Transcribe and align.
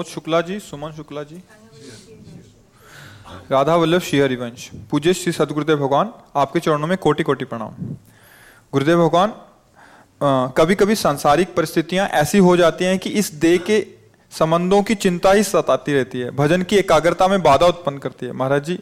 प्रमोद 0.00 0.12
शुक्ला 0.12 0.40
जी 0.40 0.58
सुमन 0.60 0.92
शुक्ला 0.92 1.22
जी। 1.22 1.42
राधा 3.50 3.74
वल्लभ 3.76 4.00
श्री 4.00 4.18
हरिवंश 4.20 4.68
पूज्य 4.90 5.12
श्री 5.14 5.32
सदगुरुदेव 5.32 5.76
भगवान 5.78 6.12
आपके 6.36 6.60
चरणों 6.60 6.86
में 6.86 6.96
कोटि 6.98 7.22
कोटि 7.22 7.44
प्रणाम। 7.44 7.74
गुरुदेव 8.72 8.98
भगवान 8.98 9.32
कभी 10.56 10.74
कभी 10.74 10.94
सांसारिक 10.94 11.54
परिस्थितियाँ 11.54 12.06
ऐसी 12.14 12.38
हो 12.38 12.56
जाती 12.56 12.84
हैं 12.84 12.98
कि 12.98 13.10
इस 13.12 13.32
देह 13.34 13.56
के 13.60 13.84
संबंधों 14.32 14.82
की 14.82 14.94
चिंता 14.96 15.32
ही 15.32 15.42
सताती 15.42 15.92
रहती 15.92 16.20
है। 16.20 16.30
भजन 16.32 16.62
की 16.62 16.76
एकाग्रता 16.76 17.28
में 17.28 17.40
बाधा 17.42 17.66
उत्पन्न 17.66 17.98
करती 17.98 18.26
है। 18.26 18.32
महाराज 18.32 18.64
जी 18.64 18.78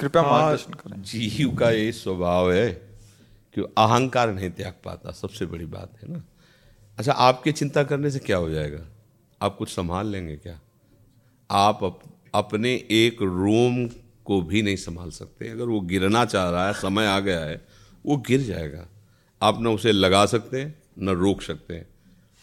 कृपया 0.00 0.22
मार्गदर्शन 0.22 0.72
करें। 0.74 1.02
जीव 1.02 1.56
का 1.56 1.70
ये 1.70 1.92
स्वभाव 1.92 2.52
है 2.52 2.68
कि 2.70 3.60
अहंकार 3.60 4.32
नहीं 4.32 4.50
त्याग 4.52 4.74
पाता 4.84 5.12
सबसे 5.12 5.46
बड़ी 5.46 5.66
बात 5.66 5.90
है 6.02 6.12
ना। 6.12 6.22
अच्छा 6.98 7.12
आपकी 7.12 7.52
चिंता 7.52 7.82
करने 7.82 8.10
से 8.10 8.18
क्या 8.20 8.36
हो 8.36 8.50
जाएगा? 8.50 8.86
आप 9.42 9.56
कुछ 9.56 9.68
संभाल 9.68 10.06
लेंगे 10.06 10.36
क्या? 10.36 10.60
आप 11.50 11.84
अप, 11.84 12.00
अपने 12.34 12.74
एक 12.90 13.22
रोम 13.22 13.86
को 14.24 14.42
भी 14.42 14.62
नहीं 14.62 14.76
संभाल 14.76 15.10
सकते। 15.10 15.48
अगर 15.48 15.64
वो 15.64 15.80
गिरना 15.80 16.24
चाह 16.24 16.50
रहा 16.50 16.66
है 16.66 16.72
समय 16.72 17.06
आ 17.06 17.20
गया 17.20 17.40
है 17.40 17.66
वो 18.06 18.16
गिर 18.16 18.40
जाएगा। 18.40 18.88
आप 19.42 19.60
न 19.60 19.66
उसे 19.66 19.92
लगा 19.92 20.26
सकते 20.26 20.60
हैं 20.60 20.82
न 20.98 21.08
रोक 21.08 21.42
सकते। 21.42 21.74
हैं 21.74 21.86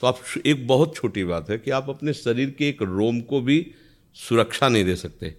तो 0.01 0.07
आप 0.07 0.19
एक 0.45 0.67
बहुत 0.67 0.95
छोटी 0.95 1.23
बात 1.23 1.49
है 1.49 1.57
कि 1.57 1.71
आप 1.71 1.89
अपने 1.89 2.13
शरीर 2.13 2.49
के 2.49 2.69
एक 2.69 2.81
रोम 2.81 3.21
को 3.21 3.41
भी 3.41 3.71
सुरक्षा 4.13 4.69
नहीं 4.69 4.85
दे 4.85 4.95
सकते। 4.95 5.29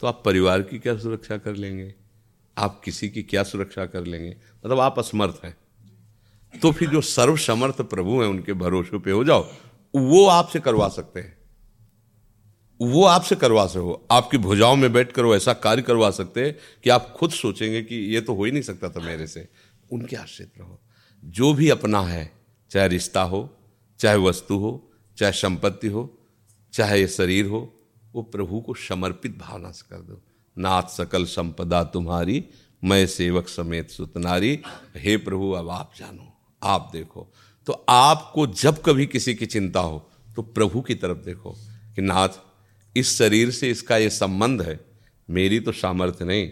तो 0.00 0.06
आप 0.06 0.22
परिवार 0.24 0.62
की 0.62 0.78
क्या 0.78 0.98
सुरक्षा 0.98 1.36
कर 1.36 1.54
लेंगे? 1.54 1.94
आप 2.58 2.80
किसी 2.84 3.08
की 3.08 3.22
क्या 3.22 3.42
सुरक्षा 3.42 3.86
कर 3.86 4.04
लेंगे? 4.04 4.36
मतलब 4.66 4.80
आप 4.80 4.98
असमर्थ 4.98 5.40
हैं। 5.44 5.56
तो 6.60 6.72
फिर 6.72 6.90
जो 6.90 7.00
सर्वसमर्थ 7.00 7.80
प्रभु 7.80 8.10
हैं 8.10 8.28
उनके 8.28 8.52
भरोसे 8.52 8.98
पे 8.98 9.10
हो 9.10 9.24
जाओ। 9.24 9.50
वो 9.98 10.26
आपसे 10.26 10.60
करवा 10.60 10.88
सकते 10.88 11.20
हैं। 11.20 11.38
वो 12.80 13.04
आपसे 13.04 13.34
करवा 13.34 13.66
सको। 13.66 14.08
आपकी 14.10 14.38
भुजाओं 14.38 14.76
में 14.76 14.92
बैठ 14.92 15.12
कर 15.12 15.22
वो 15.22 15.36
ऐसा 15.36 15.52
कार्य 15.52 15.82
करवा 15.82 16.10
सकते 16.10 16.46
हैं 16.46 16.56
कि 16.84 16.90
आप 16.90 17.14
खुद 17.18 17.30
सोचेंगे 17.30 17.82
कि 17.82 17.94
ये 17.94 18.20
तो 18.20 18.34
हो 18.34 18.44
ही 18.44 18.52
नहीं 18.52 18.62
सकता 18.62 18.88
था 18.88 19.00
मेरे 19.00 19.26
से। 19.26 19.48
उनके 19.92 20.16
आश्रित 20.16 20.52
रहो। 20.58 20.80
जो 21.24 21.54
भी 21.54 21.68
अपना 21.68 22.00
है, 22.00 22.32
चाहे 22.70 22.88
रिश्ता 22.88 23.22
हो, 23.22 23.56
चाहे 23.98 24.16
वस्तु 24.16 24.58
हो, 24.58 24.90
चाहे 25.18 25.32
संपत्ति 25.32 25.88
हो, 25.88 26.18
चाहे 26.72 27.00
ये 27.00 27.08
शरीर 27.08 27.46
हो, 27.46 27.74
वो 28.12 28.22
प्रभु 28.22 28.60
को 28.60 28.74
समर्पित 28.74 29.38
भावना 29.38 29.70
से 29.70 29.86
कर 29.90 30.02
दो। 30.02 30.22
नाथ 30.58 30.82
सकल 30.82 31.24
संपदा 31.24 31.84
तुम्हारी, 31.84 32.44
मैं 32.84 33.06
सेवक 33.06 33.48
समेत 33.48 33.90
सुतनारी 33.90 34.62
हे 34.96 35.16
प्रभु, 35.16 35.50
अब 35.50 35.70
आप 35.70 35.92
जानो, 35.98 36.38
आप 36.62 36.90
देखो। 36.92 37.32
तो 37.68 37.72
आपको 37.88 38.46
जब 38.46 38.82
कभी 38.82 39.06
किसी 39.06 39.34
की 39.34 39.46
चिंता 39.46 39.80
हो 39.80 40.10
तो 40.36 40.42
प्रभु 40.42 40.80
की 40.80 40.94
तरफ़ 40.94 41.18
देखो 41.18 41.50
कि 41.96 42.02
नाथ, 42.02 42.28
इस 42.96 43.16
शरीर 43.18 43.50
से 43.50 43.70
इसका 43.70 43.96
ये 43.96 44.10
संबंध 44.10 44.62
है। 44.62 44.78
मेरी 45.28 45.60
तो 45.60 45.72
सामर्थ्य 45.72 46.24
नहीं, 46.24 46.48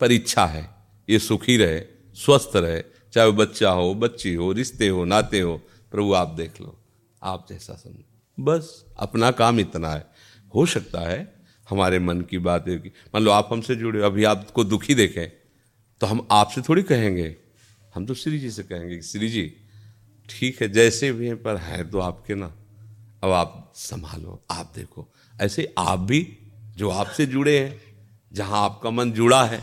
पर 0.00 0.12
इच्छा 0.12 0.44
है। 0.46 0.68
ये 1.08 1.18
सुखी 1.18 1.56
रहे, 1.56 1.80
स्वस्थ 2.14 2.52
रहे, 2.56 2.82
चाहे 3.12 3.26
वो 3.26 3.32
बच्चा 3.32 3.70
हो, 3.70 3.94
बच्ची 3.94 4.34
हो, 4.34 4.52
रिश्ते 4.52 4.88
हो, 4.88 5.04
नाते 5.04 5.40
हो, 5.40 5.56
प्रभु 5.92 6.12
आप 6.12 6.28
देख 6.28 6.60
लो, 6.60 6.78
आप 7.22 7.46
जैसा 7.50 7.74
समझो। 7.74 8.44
बस 8.44 8.84
अपना 8.98 9.30
काम 9.30 9.60
इतना 9.60 9.90
है। 9.90 10.06
हो 10.54 10.66
सकता 10.66 11.00
है 11.00 11.32
हमारे 11.70 11.98
मन 11.98 12.20
की 12.20 12.38
बात 12.38 12.68
मान 12.68 13.22
लो 13.22 13.30
आप 13.30 13.48
हमसे 13.52 13.74
जुड़े 13.76 14.02
अभी 14.02 14.24
आपको 14.24 14.64
दुखी 14.64 14.94
देखें 14.94 15.28
तो 16.00 16.06
हम 16.06 16.26
आपसे 16.30 16.60
थोड़ी 16.60 16.82
कहेंगे। 16.82 17.36
हम 17.94 18.06
तो 18.06 18.14
श्री 18.14 18.38
जी 18.38 18.50
से 18.50 18.62
कहेंगे 18.62 19.00
श्री 19.02 19.28
जी 19.28 19.42
ठीक 20.30 20.60
है, 20.62 20.68
जैसे 20.68 21.12
भी 21.12 21.26
हैं, 21.26 21.42
पर 21.42 21.56
हैं 21.56 21.88
तो 21.90 21.98
आपके 22.00 22.34
ना। 22.34 22.52
अब 23.24 23.30
आप 23.30 23.72
संभालो, 23.74 24.40
आप 24.50 24.72
देखो। 24.76 25.06
ऐसे 25.40 25.72
आप 25.78 25.98
भी, 26.00 26.26
जो 26.76 26.90
आपसे 26.90 27.26
जुड़े 27.26 27.58
हैं, 27.58 27.80
जहाँ 28.32 28.64
आपका 28.64 28.90
मन 28.90 29.12
जुड़ा 29.12 29.44
है 29.44 29.62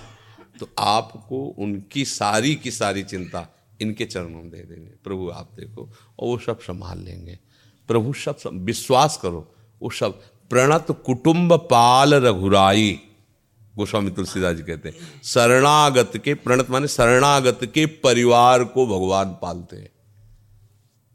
तो 0.60 0.68
आपको 0.80 1.38
उनकी 1.60 2.04
सारी 2.06 2.54
की 2.56 2.72
सारी 2.72 3.04
चिंता 3.04 3.48
इनके 3.82 4.06
चरणों 4.06 4.30
में 4.30 4.50
दे 4.50 4.58
देंगे 4.60 4.92
प्रभु, 5.04 5.30
आप 5.30 5.50
देखो, 5.56 5.82
और 6.20 6.28
वो 6.28 6.38
सब 6.38 6.60
संभाल 6.60 7.00
लेंगे। 7.00 7.38
प्रभु, 7.90 8.14
सब 8.14 8.64
विश्वास 8.66 9.18
करो, 9.18 9.46
वो 9.82 9.90
सब 9.90 10.22
प्रणत 10.50 10.88
कुटुंब 11.06 11.54
पाल 11.72 12.14
रघुराई। 12.16 13.00
गोस्वामी 13.76 14.12
तुलसीदास 14.12 14.56
जी 14.56 14.64
कहते 14.64 14.90
हैं, 14.90 15.22
शरणागत 15.24 16.12
के, 16.18 16.34
प्रणत 16.34 16.70
माने 16.70 16.88
शरणागत 16.88 17.60
के 17.66 17.86
परिवार 17.86 18.64
को 18.64 18.86
भगवान 18.88 19.38
पालते 19.42 19.76
हैं। 19.76 19.90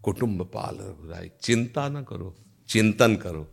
कुटुंब 0.05 0.43
पाल 0.45 0.77
रघुराई 0.77 1.31
चिंता 1.43 1.89
ना 1.89 2.03
करो, 2.03 2.35
चिंतन 2.69 3.17
करो, 3.17 3.47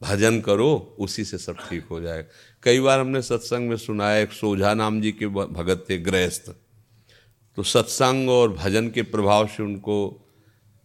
भजन 0.00 0.40
करो, 0.40 0.96
उसी 0.98 1.24
से 1.24 1.38
सब 1.38 1.56
ठीक 1.60 1.86
हो 1.90 2.00
जाएगा 2.00 2.28
कई 2.62 2.80
बार 2.80 3.00
हमने 3.00 3.22
सत्संग 3.22 3.68
में 3.68 3.76
सुना 3.76 4.08
है, 4.08 4.22
एक 4.22 4.32
सोझा 4.32 4.74
नाम 4.74 5.00
जी 5.00 5.12
के 5.12 5.26
भगत 5.26 5.84
थे, 5.90 5.98
गृहस्थ। 5.98 6.54
तो 7.58 7.62
सत्संग 7.62 8.30
और 8.30 8.52
भजन 8.52 8.88
के 8.90 9.02
प्रभाव 9.02 9.46
से 9.46 9.62
उनको 9.62 9.96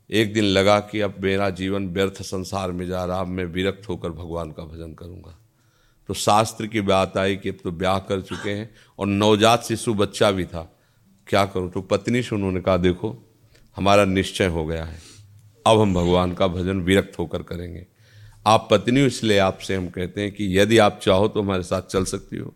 एक 0.10 0.34
दिन 0.34 0.44
लगा 0.44 0.80
कि 0.82 1.00
अब 1.00 1.16
मेरा 1.20 1.50
जीवन 1.52 1.88
व्यर्थ 1.88 2.22
संसार 2.22 2.72
में 2.72 2.86
जा 2.88 3.04
रहा, 3.06 3.20
अब 3.20 3.28
मैं 3.28 3.46
विरक्त 3.46 3.90
होकर 3.90 4.10
भगवान 4.12 4.52
का 4.52 4.64
भजन 4.66 4.94
करूँगा। 4.94 5.38
तो 6.10 6.14
शास्त्र 6.14 6.68
की 6.68 6.81
बात 6.81 7.18
आई 7.18 7.36
कि 7.36 7.50
अब 7.50 7.58
तो 7.64 7.72
ब्याह 7.72 7.98
कर 8.00 8.22
चुके 8.22 8.50
हैं, 8.50 8.70
और 9.00 9.08
नवजात 9.08 9.64
शिशु 9.64 9.94
बच्चा 9.94 10.31
भी 10.31 10.46
था। 10.46 10.64
क्या 11.28 11.46
करूँ? 11.46 11.70
तो 11.72 11.81
पत्नी 11.81 12.22
से 12.24 12.36
उन्होंने 12.36 12.62
कहा, 12.62 12.78
देखो 12.78 13.16
हमारा 13.80 14.06
निश्चय 14.06 14.46
हो 14.46 14.66
गया 14.66 14.84
है। 14.84 15.00
अब 15.68 15.80
हम 15.80 15.94
भगवान 15.94 16.34
का 16.34 16.48
भजन 16.48 16.80
विरक्त 16.80 17.20
होकर 17.20 17.44
करेंगे। 17.44 17.86
आप 18.48 18.68
पत्नी 18.72 19.06
इसलिए 19.06 19.38
आपसे 19.38 19.76
हम 19.76 19.90
कहते 19.90 20.22
हैं 20.22 20.32
कि 20.32 20.60
यदि 20.60 20.78
आप 20.78 21.00
चाहो 21.04 21.28
तो 21.28 21.42
हमारे 21.42 21.64
साथ 21.64 21.82
चल 21.82 22.06
सकती 22.06 22.38
हो। 22.38 22.54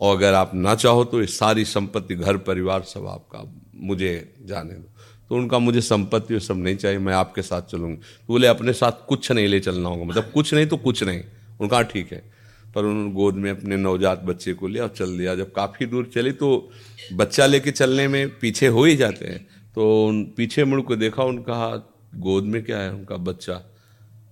और 0.00 0.16
अगर 0.16 0.34
आप 0.34 0.54
ना 0.54 0.74
चाहो 0.74 1.04
तो 1.04 1.20
ये 1.20 1.26
सारी 1.26 1.64
संपत्ति, 1.64 2.14
घर, 2.14 2.36
परिवार 2.36 2.82
सब 2.82 3.06
आपका, 3.06 3.62
मुझे 3.74 4.34
जाने 4.44 4.74
दो। 4.74 4.90
तो 5.28 5.34
उनका 5.34 5.58
मुझे 5.58 5.80
संपत्ति 5.80 6.40
सब 6.40 6.56
नहीं 6.56 6.76
चाहिए, 6.76 6.98
मैं 6.98 7.14
आपके 7.14 7.42
साथ 7.42 7.62
चलूँगी। 7.62 7.96
तो 7.96 8.26
बोले, 8.28 8.46
अपने 8.46 8.72
साथ 8.72 8.92
कुछ 9.08 9.32
नहीं 9.32 9.48
ले 9.48 9.60
चलना 9.60 9.88
होगा। 9.88 10.04
मतलब 10.04 10.30
कुछ 10.34 10.54
नहीं 10.54 10.66
तो 10.66 10.76
कुछ 10.76 11.02
नहीं। 11.02 11.20
उनका 11.60 11.82
ठीक 11.82 12.12
है। 12.12 12.32
पर 12.74 12.84
उन्होंने 12.84 13.12
गोद 13.12 13.34
में 13.34 13.50
अपने 13.50 13.76
नवजात 13.76 14.22
बच्चे 14.22 14.52
को 14.52 14.68
लिया 14.68 14.82
और 14.82 14.88
चल 14.88 15.18
दिया। 15.18 15.34
जब 15.34 15.52
काफ़ी 15.52 15.86
दूर 15.86 16.10
चली 16.14 16.32
तो 16.32 16.70
बच्चा 17.12 17.46
लेके 17.46 17.70
चलने 17.70 18.08
में 18.08 18.38
पीछे 18.38 18.66
हो 18.66 18.84
ही 18.84 18.96
जाते 18.96 19.26
हैं। 19.26 19.63
तो 19.74 20.06
उन 20.06 20.24
पीछे 20.36 20.64
मुड़ 20.64 20.80
को 20.80 20.96
देखा, 20.96 21.22
उनका 21.22 21.76
गोद 22.16 22.44
में 22.44 22.62
क्या 22.64 22.78
है, 22.78 22.92
उनका 22.92 23.16
बच्चा। 23.16 23.54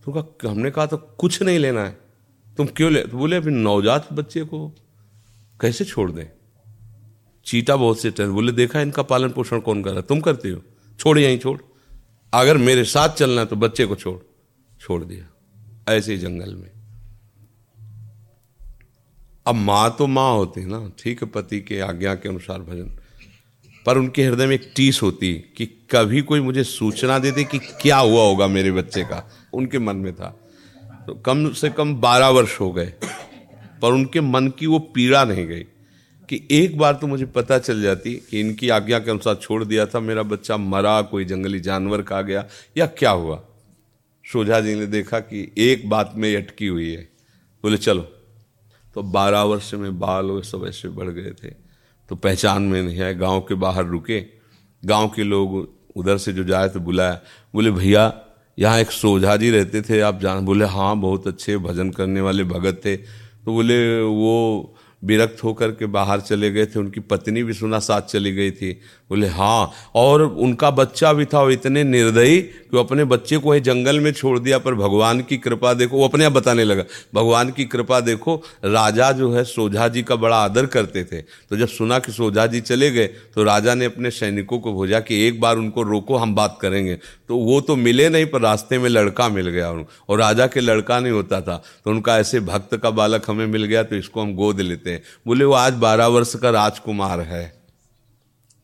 तो 0.05 0.13
कहा 0.13 0.51
हमने 0.51 0.71
कहा 0.71 0.87
तो 0.87 0.97
कुछ 0.97 1.43
नहीं 1.43 1.59
लेना 1.59 1.85
है। 1.85 1.99
तुम 2.59 2.67
क्यों 2.67 2.91
ले 2.93 3.03
तो 3.03 3.19
बोले, 3.19 3.37
अभी 3.37 3.51
नवजात 3.51 4.13
बच्चे 4.13 4.45
को 4.45 4.69
कैसे 5.61 5.85
छोड़ 5.85 6.11
दें? 6.11 6.27
चीता 7.47 7.77
बहुत 7.77 8.01
से 8.01 8.11
टहल 8.11 8.29
बोले, 8.29 8.53
देखा 8.53 8.81
इनका 8.81 9.03
पालन 9.03 9.31
पोषण 9.31 9.61
कौन 9.61 9.83
कर 9.83 9.91
रहा 9.91 10.01
है? 10.01 10.07
तुम 10.07 10.21
करते 10.21 10.51
हो। 10.51 10.63
छोड़ 10.99 11.19
यहीं 11.19 11.39
छोड़। 11.39 11.59
अगर 12.33 12.57
मेरे 12.57 12.85
साथ 12.85 13.09
चलना 13.09 13.41
है 13.41 13.47
तो 13.47 13.57
बच्चे 13.57 13.87
को 13.87 13.97
छोड़। 13.97 14.19
छोड़ 14.81 15.03
दिया, 15.05 15.27
ऐसे 15.89 16.13
ही 16.13 16.19
जंगल 16.19 16.55
में। 16.55 16.71
अब 19.47 19.55
माँ 19.55 19.95
तो 19.99 20.07
माँ 20.07 20.33
होती 20.35 20.61
है 20.61 20.67
ना, 20.67 20.91
ठीक 20.99 21.23
है, 21.23 21.29
पति 21.29 21.61
के 21.61 21.81
आज्ञा 21.81 22.15
के 22.15 22.29
अनुसार 22.29 22.59
भजन। 22.61 22.99
पर 23.87 23.99
उनके 23.99 24.25
हृदय 24.25 24.47
में 24.47 24.55
एक 24.55 24.73
टीस 24.77 25.03
होती 25.03 25.35
कि 25.57 25.67
कभी 25.67 26.21
कोई 26.21 26.41
मुझे 26.41 26.65
सूचना 26.65 27.19
दे 27.19 27.31
दे 27.31 27.45
कि 27.45 27.59
क्या 27.59 27.99
हुआ 27.99 28.23
होगा 28.23 28.47
मेरे 28.47 28.73
बच्चे 28.73 29.05
का। 29.05 29.31
उनके 29.53 29.79
मन 29.79 29.97
में 29.97 30.15
था। 30.15 30.39
तो 31.07 31.15
कम 31.15 31.53
से 31.53 31.69
कम 31.69 31.97
बारह 31.97 32.29
वर्ष 32.29 32.61
हो 32.61 32.73
गए। 32.73 32.93
पर 33.83 33.93
उनके 33.93 34.21
मन 34.21 34.49
की 34.49 34.67
वो 34.67 34.79
पीड़ा 34.79 35.25
नहीं 35.25 35.47
गई 35.47 35.65
कि 36.29 36.49
एक 36.51 36.79
बार 36.79 36.95
तो 36.95 37.07
मुझे 37.07 37.27
पता 37.27 37.59
चल 37.59 37.83
जाती 37.83 38.15
कि 38.15 38.41
इनकी 38.41 38.69
आज्ञा 38.69 38.99
के 38.99 39.11
अनुसार 39.11 39.35
छोड़ 39.35 39.65
दिया 39.65 39.87
था 39.87 40.01
मेरा 40.01 40.23
बच्चा 40.23 40.57
मरा, 40.57 41.03
कोई 41.03 41.25
जंगली 41.25 41.61
जानवर 41.61 42.03
खा 42.03 42.23
गया 42.23 42.49
या 42.77 42.87
क्या 42.87 43.11
हुआ। 43.11 43.45
सोझा 44.33 44.61
जी 44.61 44.75
ने 44.75 44.87
देखा 44.87 45.19
कि 45.19 45.53
एक 45.59 45.89
बात 45.89 46.13
में 46.17 46.37
अटकी 46.37 46.67
हुई 46.67 46.91
है। 46.91 47.09
बोले, 47.63 47.77
चलो। 47.77 48.13
तो 48.95 49.03
बारह 49.03 49.41
वर्ष 49.41 49.75
में 49.75 49.99
बाल 49.99 50.25
वो 50.25 50.43
सब 50.43 50.67
ऐसे 50.69 50.89
बढ़ 50.89 51.09
गए 51.09 51.31
थे। 51.31 51.62
तो 52.09 52.17
पहचान 52.17 52.63
में 52.63 52.83
नहीं 52.83 53.01
आए 53.01 53.15
गाँव 53.15 53.41
के 53.41 53.55
बाहर 53.55 53.85
रुके। 53.85 54.25
गाँव 54.85 55.09
के 55.09 55.25
लोग 55.25 55.75
उधर 55.97 56.19
से 56.19 56.33
जो 56.33 56.45
जाए 56.45 56.69
तो 56.69 56.81
बुलाया। 56.81 57.21
बोले, 57.55 57.71
भैया, 57.71 58.21
यहाँ 58.59 58.79
एक 58.79 58.91
सोझा 58.91 59.37
जी 59.37 59.51
रहते 59.51 59.83
थे, 59.83 60.01
आप 60.01 60.21
जान 60.21 60.45
बोले 60.45 60.65
हाँ 60.65 60.97
बहुत 60.97 61.27
अच्छे 61.27 61.57
भजन 61.59 61.91
करने 61.91 62.21
वाले 62.21 62.45
भगत 62.45 62.81
थे। 62.85 62.97
तो 62.97 63.53
बोले, 63.53 64.03
वो 64.03 64.75
विरक्त 65.05 65.45
होकर 65.45 65.71
के 65.71 65.87
बाहर 65.87 66.21
चले 66.21 66.51
गए 66.51 66.67
थे, 66.67 66.79
उनकी 66.79 67.01
पत्नी 67.01 67.43
भी 67.43 67.53
सुना 67.53 67.79
साथ 67.79 68.03
चली 68.03 68.33
गई 68.33 68.51
थी। 68.51 68.81
बोले 69.13 69.29
हाँ 69.29 69.73
और 69.95 70.23
उनका 70.23 70.71
बच्चा 70.73 71.13
भी 71.13 71.25
था 71.25 71.41
वो 71.43 71.51
इतने 71.51 71.83
निर्दयी 71.85 72.41
कि 72.41 72.77
वो 72.77 72.83
अपने 72.83 73.05
बच्चे 73.07 73.37
को 73.39 73.59
जंगल 73.61 73.99
में 74.01 74.11
छोड़ 74.13 74.39
दिया, 74.39 74.59
पर 74.59 74.75
भगवान 74.75 75.21
की 75.23 75.37
कृपा 75.39 75.73
देखो। 75.75 75.97
वो 75.97 76.09
अपने 76.09 76.25
आप 76.25 76.33
बताने 76.33 76.65
लगा, 76.65 76.85
भगवान 77.15 77.51
की 77.51 77.65
कृपा 77.67 78.01
देखो, 78.03 78.37
राजा 78.67 79.11
जो 79.13 79.33
है 79.33 79.45
सोझा 79.45 79.89
जी 79.89 80.03
का 80.03 80.17
बड़ा 80.17 80.37
आदर 80.39 80.67
करते 80.69 81.05
थे। 81.05 81.21
तो 81.21 81.57
जब 81.57 81.69
सुना 81.69 81.99
कि 81.99 82.13
सोझा 82.13 82.47
जी 82.47 82.61
चले 82.63 82.91
गए 82.91 83.07
तो 83.35 83.45
राजा 83.45 83.75
ने 83.75 83.85
अपने 83.85 84.11
सैनिकों 84.13 84.59
को 84.59 84.73
भेजा 84.75 85.01
कि 85.03 85.23
एक 85.27 85.41
बार 85.41 85.57
उनको 85.57 85.83
रोको, 85.85 86.17
हम 86.17 86.35
बात 86.35 86.59
करेंगे। 86.63 86.99
तो 87.29 87.37
वो 87.37 87.61
तो 87.61 87.77
मिले 87.77 88.09
नहीं, 88.09 88.27
पर 88.27 88.41
रास्ते 88.41 88.79
में 88.79 88.89
लड़का 88.91 89.29
मिल 89.31 89.49
गया 89.49 89.71
और 89.71 90.19
राजा 90.19 90.47
के 90.47 90.61
लड़का 90.61 91.01
नहीं 91.01 91.13
होता 91.13 91.41
था। 91.41 91.63
तो 91.85 91.91
उनका 91.91 92.19
ऐसे 92.19 92.41
भक्त 92.43 92.77
का 92.77 92.91
बालक 92.93 93.31
हमें 93.31 93.47
मिल 93.49 93.65
गया 93.65 93.83
तो 93.83 93.97
इसको 93.97 94.23
हम 94.23 94.35
गोद 94.37 94.61
लेते 94.63 94.91
हैं। 94.91 95.03
बोले, 95.27 95.45
वो 95.45 95.55
आज 95.55 95.73
बारह 95.75 96.07
वर्ष 96.09 96.35
का 96.37 96.51
राजकुमार 96.53 97.21
है। 97.23 97.62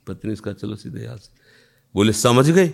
पत्नी 0.09 0.33
इसका 0.33 0.53
चलो 0.53 0.77
सीधे 0.77 1.05
यहाँ 1.05 1.17
से। 1.17 1.31
बोले, 1.95 2.13
समझ 2.13 2.51
गए? 2.51 2.69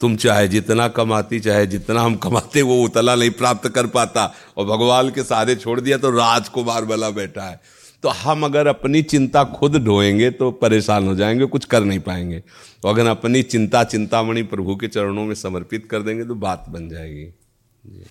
तुम 0.00 0.16
चाहे 0.16 0.48
जितना 0.48 0.88
कमाती, 0.88 1.40
चाहे 1.40 1.66
जितना 1.66 2.00
हम 2.00 2.16
कमाते, 2.16 2.62
वो 2.62 2.82
उतला 2.82 3.14
नहीं 3.14 3.30
प्राप्त 3.30 3.68
कर 3.68 3.86
पाता। 3.86 4.34
और 4.56 4.66
भगवान 4.66 5.10
के 5.10 5.22
सारे 5.22 5.54
छोड़ 5.56 5.80
दिया 5.80 5.98
तो 5.98 6.10
राजकुमार 6.10 6.84
बला 6.84 7.10
बैठा 7.10 7.42
है। 7.42 7.60
तो 8.02 8.08
हम 8.08 8.44
अगर 8.44 8.66
अपनी 8.66 9.02
चिंता 9.02 9.44
खुद 9.44 9.76
ढोएँगे 9.76 10.30
तो 10.30 10.50
परेशान 10.50 11.06
हो 11.06 11.14
जाएँगे, 11.14 11.46
कुछ 11.46 11.64
कर 11.64 11.84
नहीं 11.84 12.00
पाएँगे। 12.00 12.40
तो 12.82 12.88
अगर 12.88 13.06
अपनी 13.06 13.42
चिंता 13.42 13.84
चिंतामणि 13.84 14.42
प्रभु 14.42 14.76
के 14.76 14.88
चरणों 14.88 15.24
में 15.24 15.34
समर्पित 15.34 15.88
कर 15.90 16.02
देंगे 16.02 16.24
तो 16.24 16.34
बात 16.34 16.64
बन 16.68 16.88
जाएगी। 16.88 17.24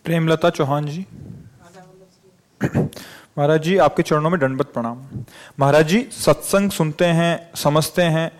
प्रेमलता 0.05 0.49
चौहान 0.49 0.85
जी। 0.85 1.05
महाराज 3.37 3.61
जी 3.63 3.77
आपके 3.77 4.03
चरणों 4.03 4.29
में 4.29 4.39
दंडवत 4.39 4.67
प्रणाम। 4.73 4.99
महाराज 5.59 5.87
जी 5.87 6.01
सत्संग 6.13 6.71
सुनते 6.71 7.05
हैं 7.05 7.53
समझते 7.55 8.01
हैं 8.15 8.31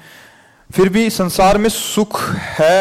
फिर 0.70 0.90
भी 0.90 1.10
संसार 1.10 1.58
में 1.58 1.70
सुख 1.70 2.20
है 2.60 2.78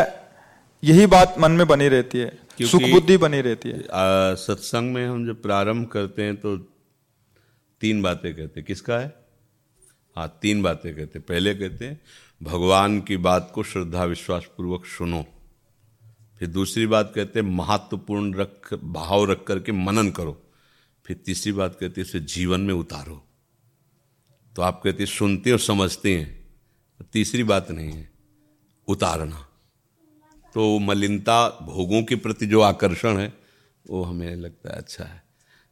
यही 0.83 1.07
बात 1.07 1.35
मन 1.41 1.53
में 1.53 1.67
बनी 1.69 1.89
रहती 1.89 2.19
है। 2.19 2.29
सुख 2.63 2.83
बुद्धि 2.83 3.17
बनी 3.17 3.41
रहती 3.41 3.69
है। 3.69 3.81
सत्संग 4.37 4.93
में 4.95 5.07
हम 5.07 5.27
जब 5.27 5.41
प्रारंभ 5.43 5.87
करते 5.89 6.23
हैं 6.23 6.37
तो 6.37 6.57
तीन 7.81 8.03
बातें 8.03 8.33
कहते 8.35 8.61
हैं। 8.61 8.67
किसका 8.67 8.99
है? 8.99 9.13
हाँ 10.17 10.39
तीन 10.43 10.63
बातें 10.63 10.95
कहते 10.95 11.19
हैं। 11.19 11.25
पहले 11.29 11.55
कहते 11.55 11.87
हैं 11.87 12.01
भगवान 12.41 13.01
की 13.01 13.17
बात 13.23 13.51
को 13.55 13.63
श्रद्धा 13.65 14.05
विश्वास 14.05 14.45
पूर्वक 14.57 14.87
सुनो। 14.99 15.25
फिर 16.41 16.49
दूसरी 16.51 16.87
बात 16.87 17.13
कहते 17.15 17.41
हैं 17.41 17.47
महत्वपूर्ण 17.49 18.35
रख 18.35 18.75
भाव 18.75 19.31
रख 19.31 19.45
करके 19.45 19.73
मनन 19.73 20.11
करो। 20.11 20.41
फिर 21.07 21.17
तीसरी 21.17 21.53
बात 21.53 21.77
कहते 21.81 22.01
हैं 22.01 22.09
इसे 22.09 22.21
जीवन 22.21 22.61
में 22.61 22.75
उतारो। 22.75 23.23
तो 24.57 24.63
आप 24.63 24.81
कहते 24.85 25.07
सुनते 25.07 25.53
और 25.53 25.59
समझते 25.59 26.17
हैं। 26.17 26.43
तीसरी 27.13 27.45
बात 27.45 27.71
नहीं 27.71 27.91
है, 27.91 28.11
उतारना। 28.89 29.49
तो 30.55 30.79
मलिनता 30.79 31.49
भोगों 31.63 32.03
के 32.03 32.17
प्रति 32.17 32.47
जो 32.47 32.61
आकर्षण 32.61 33.19
है, 33.19 33.33
वो 33.87 34.03
हमें 34.03 34.37
लगता 34.37 34.71
है 34.71 34.77
अच्छा 34.77 35.05
है, 35.05 35.23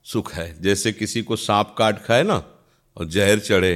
सुख 0.07 0.33
है। 0.35 0.61
जैसे 0.63 0.93
किसी 0.93 1.23
को 1.23 1.37
सांप 1.37 1.75
काट 1.79 2.03
खाए 2.05 2.23
ना, 2.23 2.45
और 2.97 3.07
जहर 3.07 3.39
चढ़े 3.39 3.75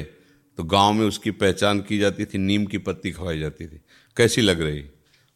तो 0.58 0.64
गाँव 0.64 0.92
में 0.92 1.06
उसकी 1.06 1.30
पहचान 1.30 1.80
की 1.80 1.98
जाती 1.98 2.24
थी, 2.24 2.38
नीम 2.38 2.66
की 2.66 2.78
पत्ती 2.78 3.10
खवाई 3.10 3.38
जाती 3.38 3.66
थी। 3.66 3.80
कैसी 4.16 4.40
लग 4.40 4.60
रही? 4.60 4.80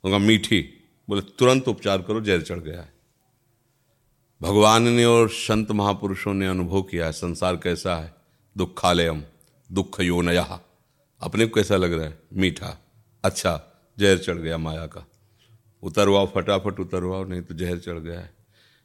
उनका 0.05 0.19
मीठी, 0.19 0.61
बोले, 1.09 1.21
तुरंत 1.39 1.69
उपचार 1.69 2.03
करो, 2.03 2.21
जहर 2.21 2.43
चढ़ 2.43 2.59
गया 2.59 2.81
है। 2.81 2.93
भगवान 4.41 4.83
ने 4.83 5.05
और 5.05 5.29
संत 5.29 5.71
महापुरुषों 5.71 6.35
ने 6.35 6.47
अनुभव 6.47 6.83
किया 6.83 7.07
है, 7.07 7.13
संसार 7.13 7.57
कैसा 7.57 7.97
है? 7.97 8.15
दुखालयम 8.57 9.23
दुख 9.71 10.01
योनया 10.01 10.61
अपने 11.21 11.47
को 11.47 11.55
कैसा 11.55 11.77
लग 11.77 11.93
रहा 11.93 12.07
है? 12.07 12.19
मीठा 12.33 12.77
अच्छा 13.25 13.61
जहर 13.99 14.19
चढ़ 14.19 14.37
गया 14.37 14.59
माया 14.59 14.87
का। 14.87 15.07
उतरवाओ, 15.83 16.27
फटाफट 16.27 16.81
उतरवाओ, 16.81 17.25
नहीं 17.25 17.43
तो 17.43 17.55
जहर 17.55 17.79
चढ़ 17.79 17.99
गया 17.99 18.21
है, 18.21 18.35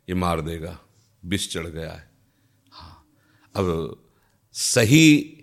ये 0.07 0.15
मार 0.15 0.41
देगा, 0.41 0.77
विष 1.25 1.50
चढ़ 1.50 1.67
गया 1.67 1.91
है। 1.91 2.09
हाँ 2.71 3.06
अब 3.56 3.97
सही 4.56 5.39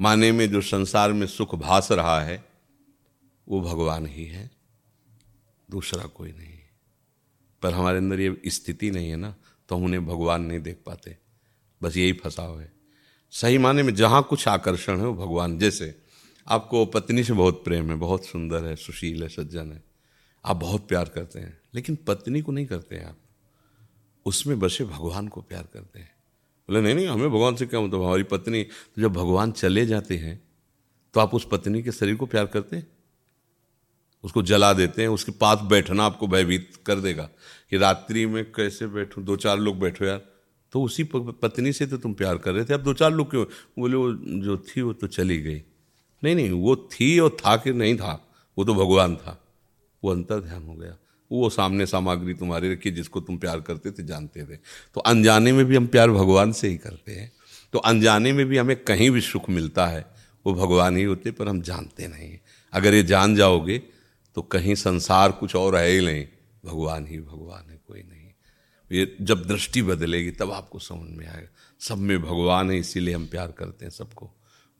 माने 0.00 0.32
में 0.32 0.48
जो 0.50 0.60
संसार 0.60 1.12
में 1.12 1.26
सुख 1.26 1.54
भास 1.54 1.92
रहा 1.92 2.20
है, 2.20 2.44
वो 3.46 3.60
भगवान 3.60 4.06
ही 4.06 4.26
है, 4.26 4.50
दूसरा 5.70 6.06
कोई 6.06 6.32
नहीं। 6.32 6.55
पर 7.66 7.74
हमारे 7.74 7.98
अंदर 7.98 8.20
ये 8.20 8.40
स्थिति 8.46 8.90
नहीं 8.90 9.10
है 9.10 9.16
ना 9.16 9.34
तो 9.68 9.76
हम 9.76 9.84
उन्हें 9.84 10.06
भगवान 10.06 10.42
नहीं 10.42 10.60
देख 10.60 10.78
पाते। 10.86 11.16
बस 11.82 11.96
यही 11.96 12.12
फंसाव 12.12 12.60
है। 12.60 12.72
सही 13.32 13.58
माने 13.58 13.82
में 13.82 13.94
जहाँ 13.94 14.22
कुछ 14.22 14.46
आकर्षण 14.48 14.98
है 14.98 15.06
वो 15.06 15.14
भगवान। 15.16 15.58
जैसे 15.58 15.94
आपको 16.46 16.84
पत्नी 16.86 17.24
से 17.24 17.32
बहुत 17.32 17.64
प्रेम 17.64 17.90
है, 17.90 17.96
बहुत 17.96 18.26
सुंदर 18.26 18.64
है, 18.64 18.76
सुशील 18.76 19.22
है, 19.22 19.28
सज्जन 19.28 19.72
है। 19.72 19.82
आप 20.44 20.56
बहुत 20.56 20.86
प्यार 20.88 21.08
करते 21.08 21.38
हैं, 21.38 21.58
लेकिन 21.74 21.96
पत्नी 22.06 22.40
को 22.40 22.52
नहीं 22.52 22.66
करते 22.66 22.96
हैं 22.96 23.04
आप। 23.04 23.18
उसमें 24.26 24.58
बसे 24.58 24.84
भगवान 24.84 25.28
को 25.28 25.40
प्यार 25.40 25.68
करते 25.74 25.98
हैं। 25.98 26.10
बोले, 26.68 26.80
नहीं 26.80 26.94
नहीं, 26.94 27.06
हमें 27.06 27.28
भगवान 27.30 27.56
से 27.56 27.66
क्या 27.66 27.80
मतलब? 27.80 28.02
हमारी 28.02 28.22
पत्नी 28.22 28.62
तो 28.62 29.02
जब 29.02 29.12
भगवान 29.12 29.52
चले 29.52 29.86
जाते 29.86 30.16
हैं 30.18 30.40
तो 31.14 31.20
आप 31.20 31.34
उस 31.34 31.48
पत्नी 31.52 31.82
के 31.82 31.92
शरीर 31.92 32.16
को 32.16 32.26
प्यार 32.26 32.46
करते 32.46 32.76
हैं? 32.76 32.86
उसको 34.24 34.42
जला 34.42 34.72
देते 34.72 35.02
हैं, 35.02 35.08
उसके 35.08 35.32
पास 35.32 35.58
बैठना 35.62 36.04
आपको 36.04 36.26
भयभीत 36.26 36.72
कर 36.86 37.00
देगा 37.00 37.28
कि 37.70 37.76
रात्रि 37.76 38.26
में 38.26 38.44
कैसे 38.44 38.86
बैठूं? 38.86 39.24
दो 39.24 39.36
चार 39.36 39.58
लोग 39.58 39.78
बैठो 39.78 40.04
यार। 40.04 40.22
तो 40.72 40.82
उसी 40.82 41.04
पत्नी 41.14 41.72
से 41.72 41.86
तो 41.86 41.96
तुम 41.96 42.14
प्यार 42.14 42.38
कर 42.38 42.52
रहे 42.52 42.64
थे। 42.64 42.74
अब 42.74 42.80
दो 42.80 42.94
चार 42.94 43.12
लोग 43.12 43.30
क्यों? 43.30 43.44
बोले, 43.78 43.96
वो 43.96 44.12
जो 44.42 44.56
थी 44.56 44.80
वो 44.80 44.92
तो 44.92 45.06
चली 45.06 45.42
गई। 45.42 45.62
नहीं 46.24 46.34
नहीं, 46.34 46.50
वो 46.50 46.76
थी 46.76 47.18
और 47.18 47.36
था 47.40 47.56
कि 47.56 47.72
नहीं 47.72 47.96
था, 47.96 48.28
वो 48.58 48.64
तो 48.64 48.74
भगवान 48.74 49.16
था। 49.16 49.44
वो 50.04 50.10
अंतर 50.10 50.40
ध्यान 50.40 50.62
हो 50.62 50.74
गया। 50.74 50.96
वो 51.32 51.50
सामने 51.50 51.86
सामग्री 51.86 52.34
तुम्हारी 52.34 52.72
रखी, 52.72 52.90
जिसको 52.90 53.20
तुम 53.20 53.38
प्यार 53.38 53.60
करते 53.60 53.90
थे, 53.90 54.02
जानते 54.02 54.42
थे। 54.42 54.56
तो 54.94 55.00
अनजाने 55.00 55.52
में 55.52 55.64
भी 55.64 55.76
हम 55.76 55.86
प्यार 55.86 56.10
भगवान 56.10 56.52
से 56.52 56.68
ही 56.68 56.76
करते 56.76 57.12
हैं। 57.12 57.32
तो 57.72 57.78
अनजाने 57.78 58.32
में 58.32 58.46
भी 58.46 58.56
हमें 58.56 58.76
कहीं 58.76 59.10
भी 59.10 59.20
सुख 59.20 59.50
मिलता 59.50 59.86
है, 59.86 60.06
वो 60.46 60.54
भगवान 60.54 60.96
ही 60.96 61.02
होते 61.02 61.30
पर 61.30 61.48
हम 61.48 61.60
जानते 61.60 62.08
नहीं। 62.08 62.38
अगर 62.72 62.94
ये 62.94 63.02
जान 63.02 63.36
जाओगे 63.36 63.82
तो 64.36 64.42
कहीं 64.42 64.74
संसार 64.74 65.32
कुछ 65.32 65.56
और 65.56 65.76
है 65.76 65.88
ही 65.88 66.00
नहीं। 66.00 66.26
भगवान 66.64 67.06
ही 67.06 67.18
भगवान 67.20 67.70
है, 67.70 67.80
कोई 67.88 68.02
नहीं। 68.02 68.26
ये 68.92 69.16
जब 69.20 69.44
दृष्टि 69.44 69.82
बदलेगी, 69.82 70.30
तब 70.30 70.50
आपको 70.52 70.78
समझ 70.78 71.10
में 71.10 71.26
आएगा। 71.26 71.48
सब 71.80 71.98
में 71.98 72.22
भगवान 72.22 72.70
है, 72.70 72.78
इसीलिए 72.78 73.14
हम 73.14 73.26
प्यार 73.26 73.52
करते 73.52 73.84
हैं 73.84 73.90
सबको। 73.90 74.30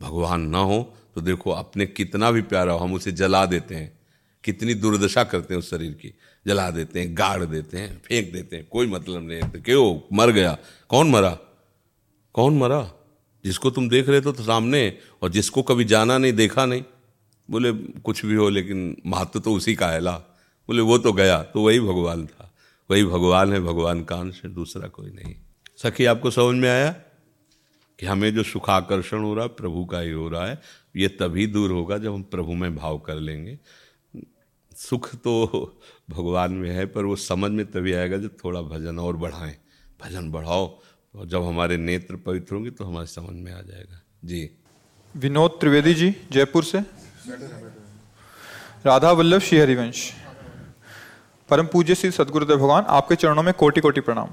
भगवान 0.00 0.40
ना 0.40 0.58
हो 0.58 0.94
तो 1.14 1.20
देखो 1.20 1.50
अपने 1.50 1.86
कितना 1.86 2.30
भी 2.30 2.42
प्यारा 2.42 2.72
हो, 2.72 2.78
हम 2.78 2.94
उसे 2.94 3.12
जला 3.12 3.46
देते 3.46 3.74
हैं। 3.74 3.98
कितनी 4.44 4.74
दुर्दशा 4.74 5.24
करते 5.24 5.54
हैं 5.54 5.58
उस 5.58 5.70
शरीर 5.70 5.92
की। 5.92 6.14
जला 6.46 6.70
देते 6.70 7.00
हैं, 7.00 7.18
गाड़ 7.18 7.44
देते 7.44 7.78
हैं, 7.78 8.02
फेंक 8.02 8.32
देते 8.32 8.56
हैं, 8.56 8.68
कोई 8.68 8.86
मतलब 8.86 9.28
नहीं 9.28 9.42
तो 9.42 9.60
क्यों? 9.60 10.16
मर 10.16 10.30
गया। 10.30 10.58
कौन 10.88 11.10
मरा? 11.10 11.38
कौन 12.34 12.58
मरा? 12.58 12.92
जिसको 13.44 13.70
तुम 13.70 13.88
देख 13.88 14.08
रहे 14.08 14.20
थे 14.20 14.32
तो 14.32 14.42
सामने, 14.42 14.98
और 15.22 15.30
जिसको 15.30 15.62
कभी 15.62 15.84
जाना 15.84 16.18
नहीं, 16.18 16.32
देखा 16.32 16.66
नहीं। 16.66 16.84
बोले, 17.50 17.72
कुछ 17.72 18.26
भी 18.26 18.34
हो, 18.34 18.48
लेकिन 18.48 18.96
महत्व 19.06 19.40
तो 19.40 19.52
उसी 19.52 19.74
का 19.74 19.88
है 19.88 20.00
ला। 20.00 20.16
बोले, 20.68 20.82
वो 20.82 20.98
तो 20.98 21.12
गया 21.12 21.42
तो 21.42 21.62
वही 21.62 21.80
भगवान 21.80 22.26
था। 22.26 22.54
वही 22.90 23.04
भगवान 23.04 23.52
है, 23.52 23.60
भगवान 23.60 24.04
का 24.04 24.16
अंश 24.16 24.40
है 24.44 24.54
दूसरा 24.54 24.88
कोई 24.88 25.10
नहीं। 25.10 25.34
सखी, 25.76 26.04
आपको 26.04 26.30
समझ 26.30 26.56
में 26.56 26.68
आया 26.68 26.90
कि 27.98 28.06
हमें 28.06 28.34
जो 28.34 28.42
सुखाकर्षण 28.42 29.18
हो 29.18 29.34
रहा 29.34 29.44
है, 29.44 29.48
प्रभु 29.48 29.84
का 29.84 30.00
ही 30.00 30.10
हो 30.10 30.28
रहा 30.28 30.46
है। 30.46 30.60
ये 30.96 31.08
तभी 31.08 31.46
दूर 31.46 31.70
होगा 31.70 31.98
जब 31.98 32.14
हम 32.14 32.22
प्रभु 32.22 32.52
में 32.52 32.76
भाव 32.76 32.98
कर 32.98 33.14
लेंगे। 33.14 33.58
सुख 34.76 35.14
तो 35.14 35.78
भगवान 36.10 36.52
में 36.52 36.70
है, 36.70 36.86
पर 36.86 37.04
वो 37.04 37.16
समझ 37.16 37.50
में 37.50 37.66
तभी 37.66 37.92
आएगा 37.92 38.16
जब 38.16 38.36
थोड़ा 38.44 38.62
भजन 38.62 38.98
और 38.98 39.16
बढ़ाएँ। 39.16 39.56
भजन 40.04 40.30
बढ़ाओ, 40.30 40.80
और 41.14 41.26
जब 41.26 41.42
हमारे 41.42 41.76
नेत्र 41.76 42.16
पवित्र 42.16 42.54
होंगे 42.54 42.70
तो 42.70 42.84
हमारे 42.84 43.06
समझ 43.06 43.32
में 43.32 43.52
आ 43.52 43.60
जाएगा। 43.60 44.02
जी। 44.24 44.50
विनोद 45.16 45.50
त्रिवेदी 45.50 45.94
जी, 45.94 46.16
जयपुर 46.32 46.64
से। 46.64 46.80
राधा 48.86 49.10
वल्लभ 49.10 49.40
श्री 49.40 49.58
हरिवंश। 49.58 50.10
परम 51.48 51.66
पूज्य 51.66 51.94
श्री 51.94 52.10
सदगुरुदेव 52.10 52.56
भगवान 52.56 52.84
आपके 52.88 53.14
चरणों 53.14 53.42
में 53.42 53.52
कोटि 53.54 53.80
कोटि 53.80 54.00
प्रणाम। 54.00 54.28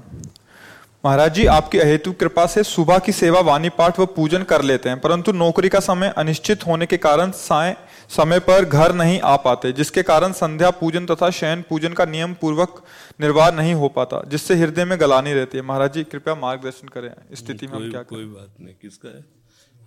महाराज 1.04 1.34
जी 1.34 1.46
आपकी 1.46 1.78
अहेतु 1.78 2.12
कृपा 2.12 2.46
से 2.46 2.62
सुबह 2.62 2.98
की 2.98 3.12
सेवा 3.12 3.40
वाणी 3.40 3.68
पाठ 3.68 3.98
व 4.00 4.06
पूजन 4.06 4.42
कर 4.42 4.62
लेते 4.62 4.88
हैं 4.88 5.00
परंतु 5.00 5.32
नौकरी 5.32 5.68
का 5.68 5.80
समय 5.80 6.12
अनिश्चित 6.18 6.66
होने 6.66 6.86
के 6.86 6.96
कारण 6.96 7.30
साय 7.30 7.76
समय 8.08 8.38
पर 8.40 8.64
घर 8.64 8.94
नहीं 8.94 9.20
आ 9.20 9.36
पाते 9.36 9.72
जिसके 9.72 10.02
कारण 10.02 10.32
संध्या 10.32 10.70
पूजन 10.72 11.06
तथा 11.06 11.30
शयन 11.30 11.64
पूजन 11.68 11.92
का 11.92 12.04
नियम 12.04 12.34
पूर्वक 12.34 12.82
निर्वाह 13.20 13.50
नहीं 13.50 13.74
हो 13.74 13.88
पाता 13.88 14.22
जिससे 14.28 14.54
हृदय 14.54 14.84
में 14.84 14.98
गलानी 15.00 15.32
रहती 15.32 15.58
है। 15.58 15.64
महाराज 15.64 15.92
जी 15.94 16.04
कृपया 16.04 16.34
मार्गदर्शन 16.36 16.88
करें 16.88 17.10
स्थिति 17.34 17.66
में 17.66 17.76
कोई 17.78 17.90
क्या 17.90 18.02
कोई 18.04 18.24
बात 18.24 18.54
नहीं। 18.60 18.74
किसका 18.82 19.08
है? 19.08 19.24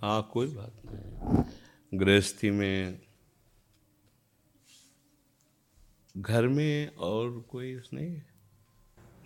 हाँ 0.02 0.28
कोई 0.32 0.46
बात 0.46 0.72
नहीं। 0.86 1.44
गृहस्थी 1.92 2.50
में 2.50 2.98
घर 6.14 6.46
में 6.48 6.96
और 6.98 7.30
कोई 7.50 7.74
नहीं 7.94 8.10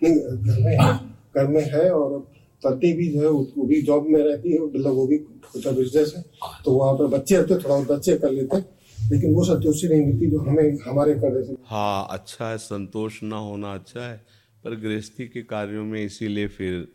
नहीं 0.01 0.15
घर 0.15 0.59
में 0.63 0.77
है 0.81 0.93
घर 1.35 1.47
में 1.47 1.61
है 1.71 1.89
और 1.91 2.19
पति 2.65 2.91
भी 2.93 3.07
जो 3.09 3.21
है 3.21 3.29
वो 3.29 3.65
भी 3.67 3.81
जॉब 3.81 4.05
में 4.07 4.21
रहती 4.23 4.51
है 4.53 4.59
मतलब 4.59 4.93
वो 4.93 5.07
भी 5.07 5.17
छोटा 5.17 5.71
बिज़नेस 5.71 6.13
है 6.17 6.23
तो 6.65 6.71
वहाँ 6.71 6.93
पर 6.93 7.07
बच्चे 7.07 7.37
रहते 7.37 7.55
थोड़ा 7.55 7.75
बहुत 7.75 7.87
बच्चे 7.91 8.17
कर 8.17 8.31
लेते 8.31 8.57
लेकिन 9.09 9.33
वो 9.33 9.43
संतुष्टि 9.43 9.87
नहीं 9.87 10.05
मिलती 10.05 10.29
जो 10.31 10.39
हमें 10.39 10.77
हमारे 10.85 11.13
कर 11.13 11.33
देते। 11.35 11.55
हाँ 11.65 12.07
अच्छा 12.11 12.49
है 12.49 12.57
संतोष 12.57 13.21
ना 13.23 13.37
होना 13.37 13.73
अच्छा 13.73 14.01
है 14.01 14.15
पर 14.63 14.75
गृहस्थी 14.79 15.27
के 15.27 15.41
कार्यों 15.43 15.83
में 15.85 15.99
इसीलिए 16.05 16.47
फिर 16.47 16.87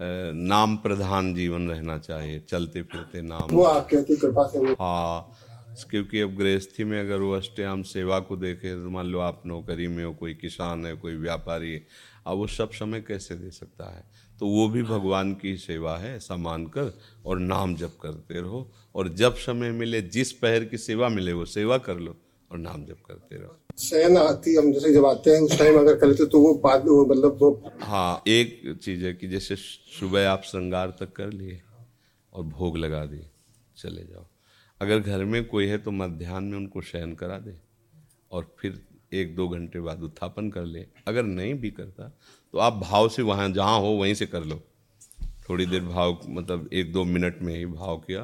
नाम 0.00 0.76
प्रधान 0.76 1.34
जीवन 1.34 1.68
रहना 1.68 1.98
चाहिए 1.98 2.40
चलते 2.48 2.82
फिरते 2.82 3.22
नाम। 3.22 3.50
वो 3.50 3.64
आप 3.64 3.88
कहते 3.90 4.16
कृपा 4.16 4.46
से 4.46 4.58
हाँ 4.58 5.36
क्योंकि 5.90 6.20
अब 6.20 6.34
गृहस्थी 6.36 6.84
में 6.84 6.98
अगर 7.00 7.18
वो 7.18 7.32
अष्टयाम 7.32 7.82
सेवा 7.82 8.18
को 8.20 8.36
देखे 8.36 8.74
तो 8.74 8.90
मान 8.90 9.06
लो 9.06 9.18
आप 9.18 9.42
नौकरी 9.46 9.86
में 9.88 10.04
हो 10.04 10.12
कोई 10.14 10.34
किसान 10.34 10.86
है 10.86 10.94
कोई 10.94 11.14
व्यापारी 11.14 11.72
है 11.72 11.86
अब 12.26 12.36
वो 12.36 12.46
सब 12.46 12.70
समय 12.70 13.00
कैसे 13.00 13.34
दे 13.34 13.50
सकता 13.50 13.84
है? 13.96 14.04
तो 14.40 14.46
वो 14.46 14.68
भी 14.68 14.82
भगवान 14.82 15.34
की 15.34 15.56
सेवा 15.56 15.96
है 15.96 16.16
ऐसा 16.16 16.36
मानकर 16.36 16.92
और 17.26 17.38
नाम 17.38 17.74
जप 17.76 17.96
करते 18.02 18.40
रहो। 18.40 18.70
और 18.94 19.08
जब 19.08 19.34
समय 19.36 19.70
मिले 19.70 20.00
जिस 20.02 20.32
पहर 20.32 20.64
की 20.64 20.78
सेवा 20.78 21.08
मिले 21.08 21.32
वो 21.32 21.44
सेवा 21.44 21.78
कर 21.78 21.96
लो। 21.96 22.16
और 22.50 22.58
नाम 22.58 22.84
जप 22.84 22.98
करते 23.06 23.36
रहो। 23.36 23.56
शयन 23.78 24.16
आती 24.16 24.54
हम 24.56 24.72
जैसे 24.72 24.92
जब 24.92 25.06
आते 25.06 25.30
हैं 25.30 25.40
उस 25.40 25.58
टाइम 25.58 25.78
अगर 25.78 25.96
कर 25.98 26.06
लेते 26.06 26.26
तो 26.26 26.40
वो 26.40 26.54
बाद 26.64 26.86
वो 26.88 27.04
मतलब 27.06 27.38
वो 27.40 27.50
हाँ 27.82 28.22
एक 28.28 28.78
चीज़ 28.82 29.04
है 29.04 29.12
कि 29.14 29.28
जैसे 29.28 29.56
सुबह 29.56 30.28
आप 30.30 30.42
श्रृंगार 30.44 30.96
तक 31.00 31.12
कर 31.12 31.32
लिए 31.32 31.60
और 32.32 32.44
भोग 32.44 32.76
लगा 32.78 33.04
दिए 33.06 33.26
चले 33.76 34.04
जाओ। 34.04 34.26
अगर 34.80 34.98
घर 35.00 35.24
में 35.24 35.44
कोई 35.44 35.66
है 35.66 35.78
तो 35.78 35.90
मध्यान्ह 35.92 36.50
में 36.50 36.56
उनको 36.58 36.80
शयन 36.82 37.14
करा 37.14 37.38
दे 37.38 37.56
और 38.30 38.54
फिर 38.58 38.80
एक 39.12 39.34
दो 39.36 39.48
घंटे 39.48 39.80
बाद 39.80 40.02
उत्थापन 40.02 40.50
कर 40.50 40.64
ले। 40.64 40.86
अगर 41.08 41.22
नहीं 41.22 41.54
भी 41.54 41.70
करता 41.70 42.08
तो 42.54 42.58
आप 42.58 42.80
भाव 42.82 43.08
से 43.08 43.22
वहाँ 43.22 43.48
जहाँ 43.50 43.78
हो 43.80 43.90
वहीं 43.96 44.14
से 44.14 44.26
कर 44.26 44.44
लो। 44.44 44.60
थोड़ी 45.48 45.66
देर 45.66 45.80
भाव 45.82 46.20
मतलब 46.28 46.68
एक 46.72 46.92
दो 46.92 47.04
मिनट 47.04 47.42
में 47.42 47.54
ही 47.56 47.66
भाव 47.66 47.98
किया 47.98 48.22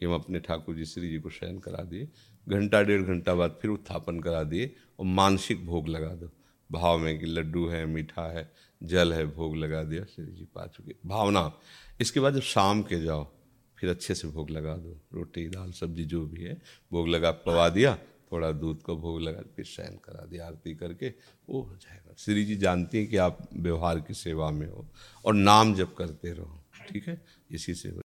कि 0.00 0.06
हम 0.06 0.14
अपने 0.14 0.40
ठाकुर 0.40 0.74
जी 0.74 0.84
श्री 0.84 1.08
जी 1.08 1.18
को 1.18 1.30
शयन 1.30 1.58
करा 1.58 1.82
दिए। 1.84 2.08
घंटा, 2.48 2.82
डेढ़ 2.82 3.02
घंटा 3.02 3.34
बाद 3.34 3.58
फिर 3.62 3.70
उत्थापन 3.70 4.20
करा 4.20 4.42
दिए 4.42 4.76
और 4.98 5.06
मानसिक 5.06 5.66
भोग 5.66 5.88
लगा 5.88 6.08
दो। 6.08 6.30
भाव 6.72 6.98
में 6.98 7.18
कि 7.18 7.26
लड्डू 7.26 7.68
है, 7.68 7.86
मीठा 7.86 8.38
है, 8.38 8.52
जल 8.82 9.12
है, 9.12 9.26
भोग 9.26 9.56
लगा 9.56 9.82
दिया 9.82 10.04
श्री 10.04 10.32
जी 10.32 10.44
पा 10.44 10.66
चुके 10.66 10.94
भावना। 11.06 11.52
इसके 12.00 12.20
बाद 12.20 12.34
जब 12.34 12.40
शाम 12.40 12.82
के 12.82 13.00
जाओ, 13.00 13.32
फिर 13.78 13.90
अच्छे 13.90 14.14
से 14.14 14.28
भोग 14.28 14.50
लगा 14.50 14.76
दो। 14.76 15.00
रोटी, 15.14 15.48
दाल, 15.48 15.72
सब्ज़ी, 15.72 16.04
जो 16.04 16.26
भी 16.26 16.44
है, 16.44 16.62
भोग 16.92 17.08
लगा 17.08 17.30
पवा 17.30 17.68
दिया, 17.68 17.98
थोड़ा 18.32 18.52
दूध 18.52 18.82
का 18.82 18.94
भोग 18.94 19.20
लगा, 19.20 19.42
फिर 19.56 19.64
शयन 19.64 19.96
करा 20.04 20.26
दिया, 20.26 20.46
आरती 20.46 20.74
करके, 20.74 21.08
वो 21.48 21.62
हो 21.62 21.76
जाएगा। 21.76 22.14
श्री 22.18 22.44
जी 22.44 22.56
जानती 22.56 22.98
हैं 22.98 23.08
कि 23.08 23.16
आप 23.16 23.48
व्यवहार 23.54 24.00
की 24.00 24.14
सेवा 24.14 24.50
में 24.50 24.68
हो 24.68 24.88
और 25.24 25.34
नाम 25.34 25.74
जब 25.74 25.94
करते 25.94 26.32
रहो, 26.32 26.64
ठीक 26.88 27.08
है? 27.08 27.24
इसी 27.50 27.74
से 27.74 28.00